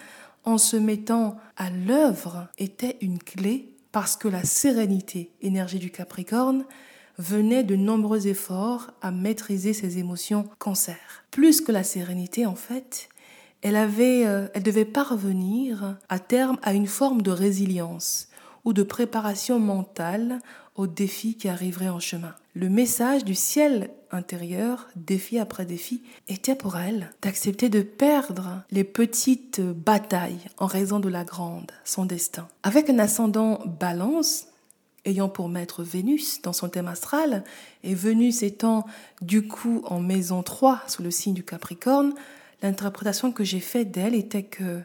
en 0.44 0.58
se 0.58 0.76
mettant 0.76 1.36
à 1.56 1.70
l'œuvre 1.70 2.48
était 2.58 2.98
une 3.00 3.18
clé 3.18 3.72
parce 3.92 4.16
que 4.16 4.28
la 4.28 4.44
sérénité, 4.44 5.30
énergie 5.42 5.78
du 5.78 5.90
Capricorne, 5.90 6.64
venait 7.18 7.62
de 7.62 7.76
nombreux 7.76 8.26
efforts 8.26 8.90
à 9.02 9.10
maîtriser 9.10 9.74
ses 9.74 9.98
émotions 9.98 10.48
cancer. 10.58 10.96
Plus 11.30 11.60
que 11.60 11.72
la 11.72 11.84
sérénité, 11.84 12.46
en 12.46 12.54
fait, 12.54 13.10
elle, 13.60 13.76
avait, 13.76 14.26
euh, 14.26 14.48
elle 14.54 14.62
devait 14.62 14.86
parvenir 14.86 15.98
à 16.08 16.18
terme 16.18 16.58
à 16.62 16.72
une 16.72 16.86
forme 16.86 17.22
de 17.22 17.30
résilience 17.30 18.28
ou 18.64 18.72
de 18.72 18.82
préparation 18.82 19.58
mentale 19.58 20.38
aux 20.74 20.86
défis 20.86 21.36
qui 21.36 21.48
arriveraient 21.48 21.88
en 21.88 22.00
chemin. 22.00 22.34
Le 22.54 22.68
message 22.68 23.24
du 23.24 23.34
ciel 23.34 23.90
intérieur, 24.10 24.88
défi 24.94 25.38
après 25.38 25.64
défi, 25.64 26.02
était 26.28 26.54
pour 26.54 26.76
elle 26.76 27.10
d'accepter 27.22 27.68
de 27.68 27.82
perdre 27.82 28.62
les 28.70 28.84
petites 28.84 29.60
batailles 29.60 30.46
en 30.58 30.66
raison 30.66 31.00
de 31.00 31.08
la 31.08 31.24
grande, 31.24 31.72
son 31.84 32.04
destin. 32.04 32.48
Avec 32.62 32.90
un 32.90 32.98
ascendant 32.98 33.60
balance, 33.66 34.46
ayant 35.04 35.28
pour 35.28 35.48
maître 35.48 35.82
Vénus 35.82 36.42
dans 36.42 36.52
son 36.52 36.68
thème 36.68 36.88
astral, 36.88 37.44
et 37.82 37.94
Vénus 37.94 38.42
étant 38.42 38.86
du 39.20 39.46
coup 39.46 39.82
en 39.86 40.00
maison 40.00 40.42
3 40.42 40.82
sous 40.86 41.02
le 41.02 41.10
signe 41.10 41.34
du 41.34 41.44
Capricorne, 41.44 42.14
l'interprétation 42.62 43.32
que 43.32 43.44
j'ai 43.44 43.60
faite 43.60 43.90
d'elle 43.90 44.14
était 44.14 44.44
que 44.44 44.80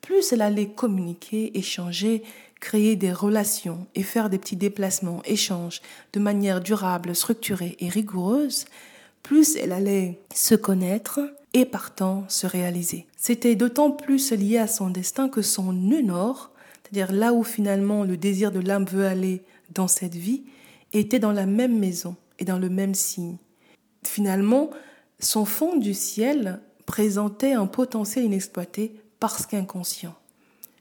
plus 0.00 0.32
elle 0.32 0.42
allait 0.42 0.70
communiquer, 0.70 1.58
échanger, 1.58 2.22
créer 2.60 2.94
des 2.96 3.12
relations 3.12 3.86
et 3.94 4.02
faire 4.02 4.30
des 4.30 4.38
petits 4.38 4.56
déplacements, 4.56 5.22
échanges 5.24 5.80
de 6.12 6.20
manière 6.20 6.60
durable, 6.60 7.16
structurée 7.16 7.76
et 7.80 7.88
rigoureuse, 7.88 8.66
plus 9.22 9.56
elle 9.56 9.72
allait 9.72 10.20
se 10.34 10.54
connaître 10.54 11.20
et 11.52 11.64
partant 11.64 12.24
se 12.28 12.46
réaliser. 12.46 13.06
C'était 13.16 13.56
d'autant 13.56 13.90
plus 13.90 14.32
lié 14.32 14.58
à 14.58 14.66
son 14.66 14.90
destin 14.90 15.28
que 15.28 15.42
son 15.42 15.72
nœud 15.72 16.02
nord, 16.02 16.52
c'est-à-dire 16.82 17.12
là 17.12 17.32
où 17.32 17.42
finalement 17.42 18.04
le 18.04 18.16
désir 18.16 18.52
de 18.52 18.60
l'âme 18.60 18.84
veut 18.84 19.06
aller 19.06 19.42
dans 19.74 19.88
cette 19.88 20.14
vie, 20.14 20.44
était 20.92 21.18
dans 21.18 21.32
la 21.32 21.46
même 21.46 21.78
maison 21.78 22.16
et 22.38 22.44
dans 22.44 22.58
le 22.58 22.68
même 22.68 22.94
signe. 22.94 23.36
Finalement, 24.04 24.70
son 25.18 25.44
fond 25.44 25.76
du 25.76 25.94
ciel 25.94 26.60
présentait 26.86 27.52
un 27.52 27.66
potentiel 27.66 28.24
inexploité 28.24 28.94
parce 29.20 29.46
qu'inconscient, 29.46 30.14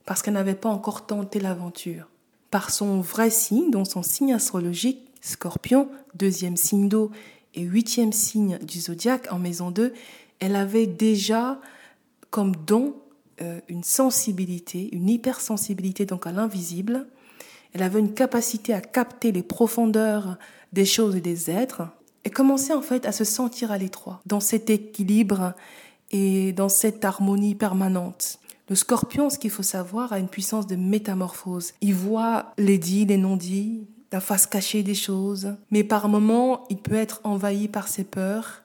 parce 0.10 0.24
qu'elle 0.24 0.34
n'avait 0.34 0.56
pas 0.56 0.70
encore 0.70 1.06
tenté 1.06 1.40
l'aventure. 1.40 2.08
Par 2.50 2.72
son 2.72 3.00
vrai 3.00 3.30
signe, 3.30 3.70
dont 3.70 3.86
son 3.86 4.02
signe 4.02 4.34
astrologique, 4.34 5.08
Scorpion, 5.22 5.88
deuxième 6.16 6.58
signe 6.58 6.90
d'eau 6.90 7.12
et 7.54 7.62
huitième 7.62 8.12
signe 8.12 8.58
du 8.58 8.80
zodiaque 8.80 9.32
en 9.32 9.38
maison 9.38 9.70
2, 9.70 9.94
elle 10.40 10.56
avait 10.56 10.88
déjà 10.88 11.62
comme 12.32 12.56
don 12.56 12.96
euh, 13.44 13.60
une 13.68 13.84
sensibilité, 13.84 14.90
une 14.94 15.10
hypersensibilité 15.10 16.08
donc 16.08 16.26
à 16.26 16.32
l'invisible. 16.32 17.06
Elle 17.74 17.84
avait 17.84 18.00
une 18.00 18.16
capacité 18.16 18.74
à 18.74 18.82
capter 18.82 19.32
les 19.32 19.44
profondeurs 19.44 20.40
des 20.74 20.86
choses 20.86 21.18
et 21.18 21.22
des 21.22 21.52
êtres 21.52 21.84
et 22.26 22.32
commençait 22.32 22.74
en 22.74 22.82
fait 22.82 23.06
à 23.06 23.12
se 23.12 23.26
sentir 23.26 23.72
à 23.72 23.78
l'étroit 23.78 24.24
dans 24.26 24.40
cet 24.40 24.72
équilibre 24.72 25.54
et 26.10 26.52
dans 26.52 26.70
cette 26.70 27.06
harmonie 27.06 27.54
permanente. 27.54 28.40
Le 28.70 28.76
scorpion, 28.76 29.30
ce 29.30 29.40
qu'il 29.40 29.50
faut 29.50 29.64
savoir, 29.64 30.14
a 30.14 30.20
une 30.20 30.28
puissance 30.28 30.68
de 30.68 30.76
métamorphose. 30.76 31.74
Il 31.82 31.96
voit 31.96 32.54
les 32.58 32.78
dits, 32.78 33.06
les 33.06 33.18
non-dits, 33.18 33.88
la 34.12 34.20
face 34.20 34.46
cachée 34.46 34.84
des 34.84 34.96
choses, 34.96 35.56
mais 35.72 35.84
par 35.84 36.08
moments, 36.08 36.66
il 36.70 36.78
peut 36.78 36.96
être 36.96 37.20
envahi 37.24 37.68
par 37.68 37.88
ses 37.88 38.04
peurs 38.04 38.64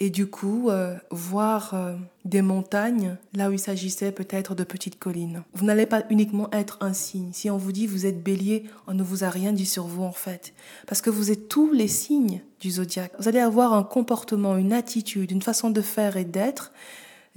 et 0.00 0.08
du 0.08 0.26
coup 0.26 0.70
euh, 0.70 0.96
voir 1.10 1.74
euh, 1.74 1.94
des 2.24 2.40
montagnes 2.40 3.16
là 3.34 3.50
où 3.50 3.52
il 3.52 3.58
s'agissait 3.58 4.12
peut-être 4.12 4.54
de 4.54 4.64
petites 4.64 4.98
collines. 4.98 5.42
Vous 5.52 5.66
n'allez 5.66 5.84
pas 5.84 6.04
uniquement 6.08 6.48
être 6.52 6.78
un 6.80 6.94
signe. 6.94 7.30
Si 7.32 7.50
on 7.50 7.58
vous 7.58 7.72
dit 7.72 7.86
vous 7.86 8.06
êtes 8.06 8.22
bélier, 8.22 8.64
on 8.86 8.94
ne 8.94 9.02
vous 9.02 9.24
a 9.24 9.28
rien 9.28 9.52
dit 9.52 9.66
sur 9.66 9.86
vous 9.86 10.02
en 10.02 10.12
fait. 10.12 10.54
Parce 10.86 11.02
que 11.02 11.10
vous 11.10 11.30
êtes 11.30 11.48
tous 11.48 11.70
les 11.72 11.88
signes 11.88 12.40
du 12.60 12.70
zodiaque. 12.70 13.12
Vous 13.18 13.28
allez 13.28 13.40
avoir 13.40 13.74
un 13.74 13.82
comportement, 13.82 14.56
une 14.56 14.72
attitude, 14.72 15.30
une 15.30 15.42
façon 15.42 15.68
de 15.68 15.82
faire 15.82 16.16
et 16.16 16.24
d'être 16.24 16.72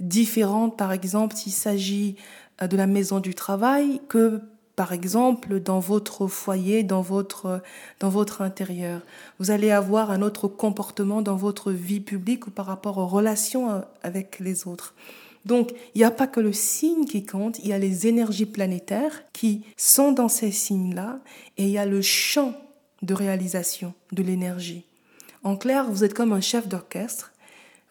différente 0.04 0.76
par 0.76 0.92
exemple 0.92 1.34
s'il 1.34 1.52
s'agit 1.52 2.16
euh, 2.62 2.66
de 2.66 2.76
la 2.76 2.86
maison 2.86 3.20
du 3.20 3.34
travail 3.34 4.00
que 4.08 4.40
par 4.76 4.92
exemple, 4.92 5.60
dans 5.60 5.78
votre 5.78 6.26
foyer, 6.26 6.82
dans 6.82 7.00
votre, 7.00 7.62
dans 8.00 8.08
votre 8.08 8.42
intérieur. 8.42 9.02
Vous 9.38 9.52
allez 9.52 9.70
avoir 9.70 10.10
un 10.10 10.20
autre 10.20 10.48
comportement 10.48 11.22
dans 11.22 11.36
votre 11.36 11.70
vie 11.70 12.00
publique 12.00 12.48
ou 12.48 12.50
par 12.50 12.66
rapport 12.66 12.98
aux 12.98 13.06
relations 13.06 13.70
euh, 13.70 13.80
avec 14.02 14.40
les 14.40 14.66
autres. 14.66 14.94
Donc, 15.44 15.72
il 15.94 15.98
n'y 15.98 16.04
a 16.04 16.10
pas 16.10 16.26
que 16.26 16.40
le 16.40 16.52
signe 16.52 17.04
qui 17.04 17.24
compte, 17.24 17.58
il 17.60 17.68
y 17.68 17.72
a 17.72 17.78
les 17.78 18.06
énergies 18.06 18.46
planétaires 18.46 19.22
qui 19.32 19.62
sont 19.76 20.10
dans 20.10 20.28
ces 20.28 20.50
signes-là 20.50 21.20
et 21.56 21.64
il 21.64 21.70
y 21.70 21.78
a 21.78 21.86
le 21.86 22.02
champ 22.02 22.54
de 23.02 23.14
réalisation 23.14 23.92
de 24.12 24.22
l'énergie. 24.22 24.86
En 25.42 25.56
clair, 25.56 25.90
vous 25.90 26.02
êtes 26.02 26.14
comme 26.14 26.32
un 26.32 26.40
chef 26.40 26.66
d'orchestre, 26.66 27.33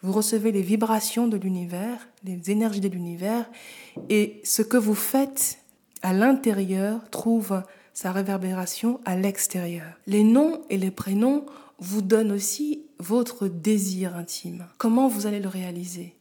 vous 0.04 0.12
recevez 0.12 0.52
les 0.52 0.60
vibrations 0.60 1.28
de 1.28 1.38
l'univers, 1.38 2.08
les 2.24 2.50
énergies 2.50 2.80
de 2.80 2.88
l'univers 2.88 3.50
et 4.10 4.42
ce 4.44 4.60
que 4.60 4.76
vous 4.76 4.94
faites 4.94 5.58
à 6.02 6.12
l'intérieur 6.12 7.08
trouve 7.08 7.62
sa 7.94 8.12
réverbération 8.12 9.00
à 9.06 9.16
l'extérieur. 9.16 9.86
Les 10.06 10.22
noms 10.22 10.60
et 10.68 10.76
les 10.76 10.90
prénoms 10.90 11.46
vous 11.78 12.02
donnent 12.02 12.32
aussi 12.32 12.84
votre 12.98 13.48
désir 13.48 14.14
intime. 14.14 14.66
Comment 14.76 15.08
vous 15.08 15.26
allez 15.26 15.40
le 15.40 15.48
réaliser? 15.48 16.14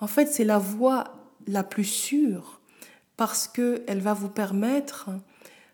En 0.00 0.06
fait, 0.06 0.26
c'est 0.26 0.44
la 0.44 0.58
voie 0.58 1.16
la 1.48 1.64
plus 1.64 1.84
sûre 1.84 2.60
parce 3.16 3.48
qu'elle 3.48 4.00
va 4.00 4.14
vous 4.14 4.28
permettre 4.28 5.10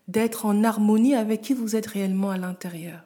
d'être 0.09 0.47
en 0.47 0.65
harmonie 0.65 1.15
avec 1.15 1.43
qui 1.43 1.53
vous 1.53 1.77
êtes 1.77 1.87
réellement 1.87 2.31
à 2.31 2.39
l'intérieur. 2.39 3.05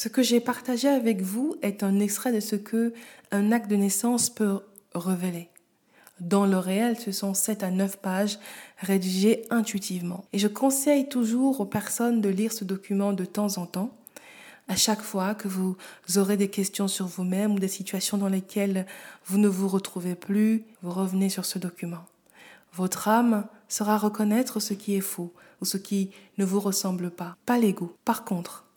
Ce 0.00 0.08
que 0.08 0.22
j'ai 0.22 0.38
partagé 0.38 0.86
avec 0.86 1.22
vous 1.22 1.56
est 1.60 1.82
un 1.82 1.98
extrait 1.98 2.30
de 2.30 2.38
ce 2.38 2.54
que 2.54 2.94
un 3.32 3.50
acte 3.50 3.68
de 3.68 3.74
naissance 3.74 4.30
peut 4.30 4.60
révéler. 4.94 5.48
Dans 6.20 6.46
le 6.46 6.56
réel, 6.56 6.96
ce 6.96 7.10
sont 7.10 7.34
7 7.34 7.64
à 7.64 7.72
9 7.72 7.98
pages 7.98 8.38
rédigées 8.78 9.44
intuitivement. 9.50 10.24
Et 10.32 10.38
je 10.38 10.46
conseille 10.46 11.08
toujours 11.08 11.58
aux 11.58 11.66
personnes 11.66 12.20
de 12.20 12.28
lire 12.28 12.52
ce 12.52 12.62
document 12.62 13.12
de 13.12 13.24
temps 13.24 13.58
en 13.58 13.66
temps. 13.66 13.90
À 14.68 14.76
chaque 14.76 15.02
fois 15.02 15.34
que 15.34 15.48
vous 15.48 15.76
aurez 16.14 16.36
des 16.36 16.48
questions 16.48 16.86
sur 16.86 17.08
vous-même 17.08 17.54
ou 17.54 17.58
des 17.58 17.66
situations 17.66 18.18
dans 18.18 18.28
lesquelles 18.28 18.86
vous 19.26 19.38
ne 19.38 19.48
vous 19.48 19.66
retrouvez 19.66 20.14
plus, 20.14 20.62
vous 20.80 20.92
revenez 20.92 21.28
sur 21.28 21.44
ce 21.44 21.58
document. 21.58 22.04
Votre 22.72 23.08
âme 23.08 23.48
saura 23.66 23.98
reconnaître 23.98 24.60
ce 24.60 24.74
qui 24.74 24.94
est 24.94 25.00
faux 25.00 25.32
ou 25.60 25.64
ce 25.64 25.76
qui 25.76 26.12
ne 26.36 26.44
vous 26.44 26.60
ressemble 26.60 27.10
pas, 27.10 27.36
pas 27.46 27.58
l'ego. 27.58 27.96
Par 28.04 28.24
contre, 28.24 28.67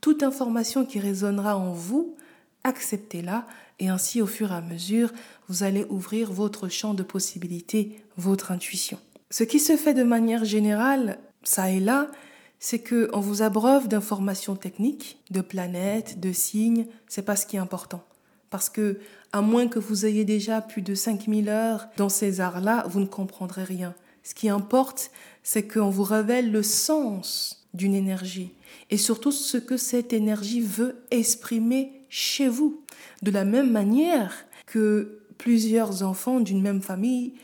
toute 0.00 0.22
information 0.22 0.84
qui 0.84 1.00
résonnera 1.00 1.56
en 1.56 1.72
vous, 1.72 2.16
acceptez-la 2.64 3.46
et 3.78 3.88
ainsi 3.88 4.22
au 4.22 4.26
fur 4.26 4.52
et 4.52 4.56
à 4.56 4.60
mesure, 4.60 5.12
vous 5.48 5.62
allez 5.62 5.84
ouvrir 5.88 6.32
votre 6.32 6.68
champ 6.68 6.94
de 6.94 7.02
possibilités, 7.02 8.02
votre 8.16 8.50
intuition. 8.52 8.98
Ce 9.30 9.44
qui 9.44 9.58
se 9.58 9.76
fait 9.76 9.94
de 9.94 10.02
manière 10.02 10.44
générale, 10.44 11.18
ça 11.42 11.70
et 11.70 11.80
là, 11.80 12.10
c'est 12.58 12.78
que 12.78 13.10
on 13.12 13.20
vous 13.20 13.42
abreuve 13.42 13.88
d'informations 13.88 14.56
techniques, 14.56 15.18
de 15.30 15.40
planètes, 15.40 16.20
de 16.20 16.32
signes, 16.32 16.86
c'est 17.06 17.22
pas 17.22 17.36
ce 17.36 17.46
qui 17.46 17.56
est 17.56 17.60
important. 17.60 18.02
Parce 18.50 18.70
que, 18.70 19.00
à 19.32 19.42
moins 19.42 19.68
que 19.68 19.78
vous 19.78 20.06
ayez 20.06 20.24
déjà 20.24 20.62
plus 20.62 20.82
de 20.82 20.94
5000 20.94 21.48
heures 21.48 21.88
dans 21.96 22.08
ces 22.08 22.40
arts-là, 22.40 22.86
vous 22.88 23.00
ne 23.00 23.06
comprendrez 23.06 23.64
rien. 23.64 23.94
Ce 24.22 24.34
qui 24.34 24.48
importe, 24.48 25.10
c'est 25.42 25.66
qu'on 25.66 25.90
vous 25.90 26.04
révèle 26.04 26.50
le 26.50 26.62
sens 26.62 27.65
d'une 27.76 27.94
énergie 27.94 28.52
et 28.90 28.96
surtout 28.96 29.32
ce 29.32 29.58
que 29.58 29.76
cette 29.76 30.12
énergie 30.12 30.60
veut 30.60 30.96
exprimer 31.10 31.92
chez 32.08 32.48
vous. 32.48 32.82
De 33.22 33.30
la 33.30 33.44
même 33.44 33.70
manière 33.70 34.34
que 34.66 35.20
plusieurs 35.38 36.02
enfants 36.02 36.40
d'une 36.40 36.62
même 36.62 36.82
famille 36.82 37.34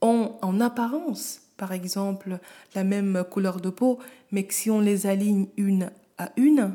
ont 0.00 0.32
en 0.42 0.60
apparence, 0.60 1.42
par 1.56 1.72
exemple, 1.72 2.38
la 2.74 2.84
même 2.84 3.24
couleur 3.30 3.60
de 3.60 3.70
peau, 3.70 3.98
mais 4.32 4.44
que 4.44 4.54
si 4.54 4.70
on 4.70 4.80
les 4.80 5.06
aligne 5.06 5.46
une 5.56 5.90
à 6.16 6.32
une, 6.36 6.74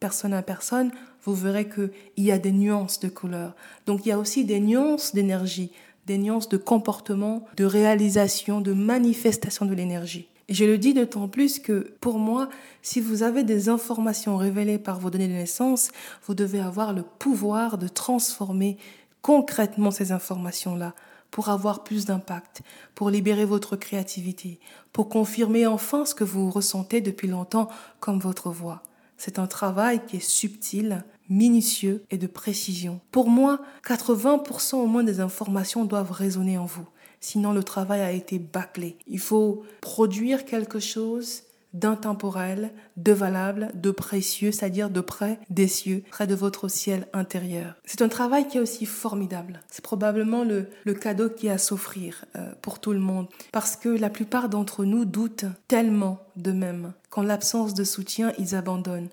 personne 0.00 0.32
à 0.32 0.42
personne, 0.42 0.90
vous 1.24 1.34
verrez 1.34 1.68
qu'il 1.68 1.90
y 2.16 2.32
a 2.32 2.38
des 2.38 2.52
nuances 2.52 3.00
de 3.00 3.08
couleurs. 3.08 3.54
Donc 3.86 4.06
il 4.06 4.08
y 4.08 4.12
a 4.12 4.18
aussi 4.18 4.44
des 4.44 4.60
nuances 4.60 5.14
d'énergie, 5.14 5.72
des 6.06 6.16
nuances 6.16 6.48
de 6.48 6.56
comportement, 6.56 7.44
de 7.56 7.64
réalisation, 7.64 8.60
de 8.60 8.72
manifestation 8.72 9.66
de 9.66 9.74
l'énergie. 9.74 10.28
Je 10.48 10.64
le 10.64 10.78
dis 10.78 10.94
d'autant 10.94 11.28
plus 11.28 11.58
que 11.58 11.92
pour 12.00 12.18
moi, 12.18 12.48
si 12.80 13.00
vous 13.00 13.22
avez 13.22 13.44
des 13.44 13.68
informations 13.68 14.38
révélées 14.38 14.78
par 14.78 14.98
vos 14.98 15.10
données 15.10 15.28
de 15.28 15.32
naissance, 15.32 15.90
vous 16.26 16.34
devez 16.34 16.60
avoir 16.60 16.94
le 16.94 17.02
pouvoir 17.02 17.76
de 17.76 17.86
transformer 17.86 18.78
concrètement 19.20 19.90
ces 19.90 20.10
informations-là 20.10 20.94
pour 21.30 21.50
avoir 21.50 21.84
plus 21.84 22.06
d'impact, 22.06 22.62
pour 22.94 23.10
libérer 23.10 23.44
votre 23.44 23.76
créativité, 23.76 24.58
pour 24.94 25.10
confirmer 25.10 25.66
enfin 25.66 26.06
ce 26.06 26.14
que 26.14 26.24
vous 26.24 26.50
ressentez 26.50 27.02
depuis 27.02 27.28
longtemps 27.28 27.68
comme 28.00 28.18
votre 28.18 28.50
voix. 28.50 28.82
C'est 29.18 29.38
un 29.38 29.46
travail 29.46 30.00
qui 30.06 30.16
est 30.16 30.26
subtil, 30.26 31.04
minutieux 31.28 32.04
et 32.10 32.16
de 32.16 32.26
précision. 32.26 33.00
Pour 33.10 33.28
moi, 33.28 33.60
80% 33.84 34.76
au 34.76 34.86
moins 34.86 35.04
des 35.04 35.20
informations 35.20 35.84
doivent 35.84 36.12
résonner 36.12 36.56
en 36.56 36.64
vous. 36.64 36.86
Sinon, 37.20 37.52
le 37.52 37.62
travail 37.62 38.00
a 38.00 38.12
été 38.12 38.38
bâclé. 38.38 38.96
Il 39.06 39.18
faut 39.18 39.64
produire 39.80 40.44
quelque 40.44 40.78
chose 40.80 41.42
d'intemporel, 41.74 42.72
de 42.96 43.12
valable, 43.12 43.70
de 43.74 43.90
précieux, 43.90 44.52
c'est-à-dire 44.52 44.90
de 44.90 45.00
près 45.00 45.38
des 45.50 45.68
cieux, 45.68 46.02
près 46.10 46.26
de 46.26 46.34
votre 46.34 46.68
ciel 46.68 47.06
intérieur. 47.12 47.74
C'est 47.84 48.02
un 48.02 48.08
travail 48.08 48.48
qui 48.48 48.56
est 48.56 48.60
aussi 48.60 48.86
formidable. 48.86 49.60
C'est 49.68 49.84
probablement 49.84 50.44
le, 50.44 50.66
cadeau 50.94 51.28
qui 51.28 51.48
a 51.48 51.54
à 51.54 51.58
s'offrir 51.58 52.24
euh, 52.36 52.52
pour 52.62 52.80
tout 52.80 52.92
le 52.92 52.98
monde, 52.98 53.28
parce 53.52 53.76
que 53.76 53.88
la 53.88 54.10
plupart 54.10 54.48
d'entre 54.48 54.84
nous 54.84 55.04
doutent 55.04 55.44
tellement 55.68 56.20
d'eux-mêmes 56.36 56.92
qu'en 57.10 57.22
l'absence 57.22 57.74
de 57.74 57.84
soutien, 57.84 58.32
ils 58.38 58.54
abandonnent, 58.54 59.08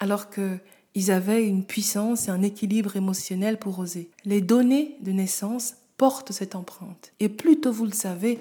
alors 0.00 0.30
que 0.30 0.58
ils 0.94 1.12
avaient 1.12 1.46
une 1.46 1.64
puissance 1.64 2.26
et 2.26 2.30
un 2.32 2.42
équilibre 2.42 2.96
émotionnel 2.96 3.58
pour 3.58 3.78
oser. 3.78 4.10
Les 4.24 4.40
données 4.40 4.96
de 5.02 5.12
naissance 5.12 5.74
portent 6.00 6.32
cette 6.32 6.54
empreinte. 6.54 7.12
Et 7.20 7.28
plus 7.28 7.60
tôt 7.60 7.72
vous 7.72 7.84
le 7.84 7.92
savez, 7.92 8.38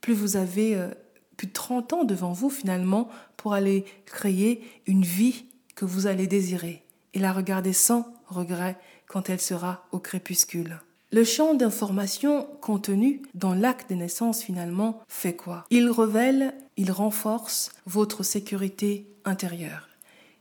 plus 0.00 0.14
vous 0.14 0.38
avez 0.38 0.74
euh, 0.74 0.88
plus 1.36 1.48
de 1.48 1.52
30 1.52 1.92
ans 1.92 2.04
devant 2.04 2.32
vous 2.32 2.48
finalement 2.48 3.10
pour 3.36 3.52
aller 3.52 3.84
créer 4.06 4.62
une 4.86 5.02
vie 5.02 5.44
que 5.74 5.84
vous 5.84 6.06
allez 6.06 6.26
désirer 6.26 6.82
et 7.12 7.18
la 7.18 7.34
regarder 7.34 7.74
sans 7.74 8.06
regret 8.28 8.78
quand 9.06 9.28
elle 9.28 9.42
sera 9.42 9.84
au 9.92 9.98
crépuscule. 9.98 10.80
Le 11.12 11.24
champ 11.24 11.52
d'information 11.52 12.48
contenu 12.62 13.20
dans 13.34 13.52
l'acte 13.52 13.90
de 13.90 13.96
naissance 13.96 14.42
finalement 14.42 15.02
fait 15.06 15.36
quoi? 15.36 15.66
Il 15.68 15.90
révèle, 15.90 16.54
il 16.78 16.90
renforce 16.90 17.70
votre 17.84 18.22
sécurité 18.22 19.06
intérieure. 19.26 19.90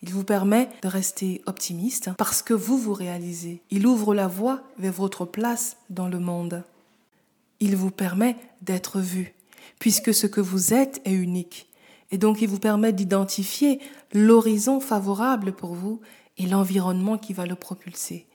Il 0.04 0.12
vous 0.12 0.26
permet 0.26 0.68
de 0.82 0.90
rester 0.90 1.42
optimiste 1.46 2.12
parce 2.18 2.42
que 2.42 2.54
vous 2.54 2.78
vous 2.78 2.94
réalisez. 2.94 3.62
Il 3.72 3.88
ouvre 3.88 4.14
la 4.14 4.28
voie 4.28 4.62
vers 4.78 4.92
votre 4.92 5.24
place 5.24 5.78
dans 5.90 6.10
le 6.10 6.20
monde. 6.20 6.66
Il 7.62 7.78
vous 7.78 7.90
permet 7.90 8.36
d'être 8.62 9.00
vu, 9.00 9.34
puisque 9.80 10.14
ce 10.14 10.28
que 10.28 10.42
vous 10.42 10.74
êtes 10.74 11.02
est 11.06 11.14
unique. 11.14 11.70
Et 12.12 12.18
donc 12.18 12.42
il 12.42 12.50
vous 12.50 12.60
permet 12.60 12.92
d'identifier 12.92 13.80
l'horizon 14.12 14.82
favorable 14.82 15.54
pour 15.54 15.74
vous 15.74 16.02
et 16.38 16.48
l'environnement 16.48 17.18
qui 17.18 17.32
va 17.32 17.46
le 17.46 17.56
propulser. 17.56 18.28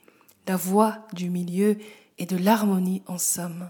La 0.47 0.55
voie 0.55 0.97
du 1.13 1.29
milieu 1.29 1.77
et 2.17 2.25
de 2.25 2.35
l'harmonie 2.35 3.03
en 3.05 3.19
somme. 3.19 3.69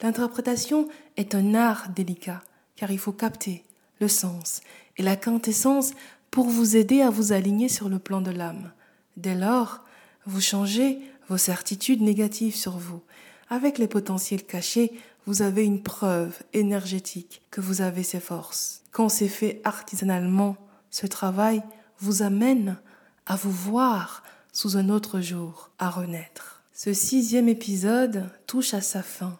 L'interprétation 0.00 0.86
est 1.16 1.34
un 1.34 1.56
art 1.56 1.88
délicat, 1.88 2.44
car 2.76 2.92
il 2.92 3.00
faut 3.00 3.10
capter 3.10 3.64
le 3.98 4.06
sens 4.06 4.60
et 4.96 5.02
la 5.02 5.16
quintessence 5.16 5.92
pour 6.36 6.50
vous 6.50 6.76
aider 6.76 7.00
à 7.00 7.08
vous 7.08 7.32
aligner 7.32 7.70
sur 7.70 7.88
le 7.88 7.98
plan 7.98 8.20
de 8.20 8.30
l'âme. 8.30 8.70
Dès 9.16 9.34
lors, 9.34 9.80
vous 10.26 10.42
changez 10.42 10.98
vos 11.30 11.38
certitudes 11.38 12.02
négatives 12.02 12.54
sur 12.54 12.76
vous. 12.76 13.00
Avec 13.48 13.78
les 13.78 13.88
potentiels 13.88 14.44
cachés, 14.44 14.92
vous 15.24 15.40
avez 15.40 15.64
une 15.64 15.82
preuve 15.82 16.36
énergétique 16.52 17.40
que 17.50 17.62
vous 17.62 17.80
avez 17.80 18.02
ces 18.02 18.20
forces. 18.20 18.82
Quand 18.90 19.08
c'est 19.08 19.28
fait 19.28 19.62
artisanalement, 19.64 20.58
ce 20.90 21.06
travail 21.06 21.62
vous 22.00 22.20
amène 22.20 22.76
à 23.24 23.36
vous 23.36 23.50
voir 23.50 24.22
sous 24.52 24.76
un 24.76 24.90
autre 24.90 25.22
jour, 25.22 25.70
à 25.78 25.88
renaître. 25.88 26.60
Ce 26.74 26.92
sixième 26.92 27.48
épisode 27.48 28.28
touche 28.46 28.74
à 28.74 28.82
sa 28.82 29.02
fin. 29.02 29.38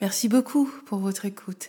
Merci 0.00 0.30
beaucoup 0.30 0.72
pour 0.86 1.00
votre 1.00 1.26
écoute. 1.26 1.68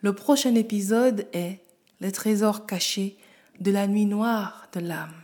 Le 0.00 0.12
prochain 0.16 0.56
épisode 0.56 1.28
est 1.32 1.60
Les 2.00 2.10
trésors 2.10 2.66
cachés 2.66 3.16
de 3.60 3.70
la 3.70 3.86
nuit 3.86 4.06
noire 4.06 4.68
de 4.72 4.80
l'âme. 4.80 5.14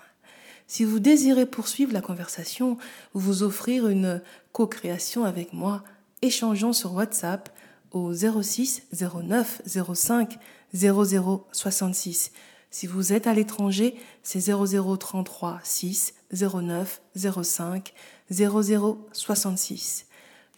Si 0.66 0.84
vous 0.84 1.00
désirez 1.00 1.46
poursuivre 1.46 1.92
la 1.92 2.00
conversation 2.00 2.78
ou 3.14 3.20
vous 3.20 3.42
offrir 3.42 3.88
une 3.88 4.22
co-création 4.52 5.24
avec 5.24 5.52
moi, 5.52 5.84
échangeons 6.22 6.72
sur 6.72 6.94
WhatsApp 6.94 7.50
au 7.90 8.12
06 8.14 8.84
09 8.92 9.62
05 9.94 10.38
00 10.72 11.46
66. 11.52 12.32
Si 12.70 12.86
vous 12.86 13.12
êtes 13.12 13.26
à 13.26 13.34
l'étranger, 13.34 13.96
c'est 14.22 14.40
0033 14.40 15.60
6 15.62 16.14
09 16.32 17.02
05 17.14 17.92
00 18.30 19.08
66. 19.12 20.06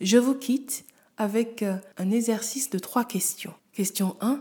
Je 0.00 0.18
vous 0.18 0.34
quitte 0.34 0.84
avec 1.16 1.64
un 1.96 2.10
exercice 2.10 2.70
de 2.70 2.78
trois 2.78 3.04
questions. 3.04 3.54
Question 3.72 4.16
1. 4.20 4.40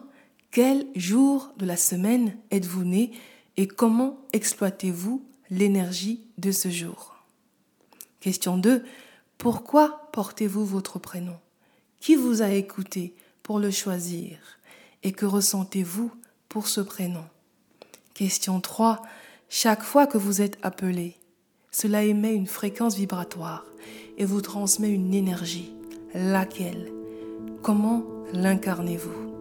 Quel 0.54 0.86
jour 0.96 1.52
de 1.58 1.66
la 1.66 1.76
semaine 1.76 2.38
êtes-vous 2.52 2.84
né 2.84 3.12
et 3.58 3.66
comment 3.66 4.20
exploitez-vous 4.34 5.26
l'énergie 5.50 6.28
de 6.38 6.52
ce 6.52 6.70
jour? 6.70 7.16
Question 8.20 8.60
2. 8.60 8.84
Pourquoi 9.40 10.10
portez-vous 10.14 10.64
votre 10.64 11.00
prénom? 11.00 11.40
Qui 12.00 12.16
vous 12.16 12.44
a 12.44 12.52
écouté 12.52 13.16
pour 13.42 13.58
le 13.58 13.72
choisir? 13.72 14.38
Et 15.02 15.12
que 15.12 15.26
ressentez-vous 15.26 16.12
pour 16.50 16.68
ce 16.68 16.82
prénom? 16.82 17.26
Question 18.14 18.62
3. 18.62 19.02
Chaque 19.50 19.82
fois 19.82 20.06
que 20.06 20.20
vous 20.20 20.44
êtes 20.44 20.60
appelé, 20.62 21.16
cela 21.72 22.04
émet 22.04 22.36
une 22.36 22.46
fréquence 22.46 22.96
vibratoire 22.96 23.66
et 24.20 24.26
vous 24.26 24.42
transmet 24.42 24.92
une 24.92 25.16
énergie. 25.16 25.74
Laquelle? 26.14 26.92
Comment 27.64 28.04
l'incarnez-vous? 28.34 29.33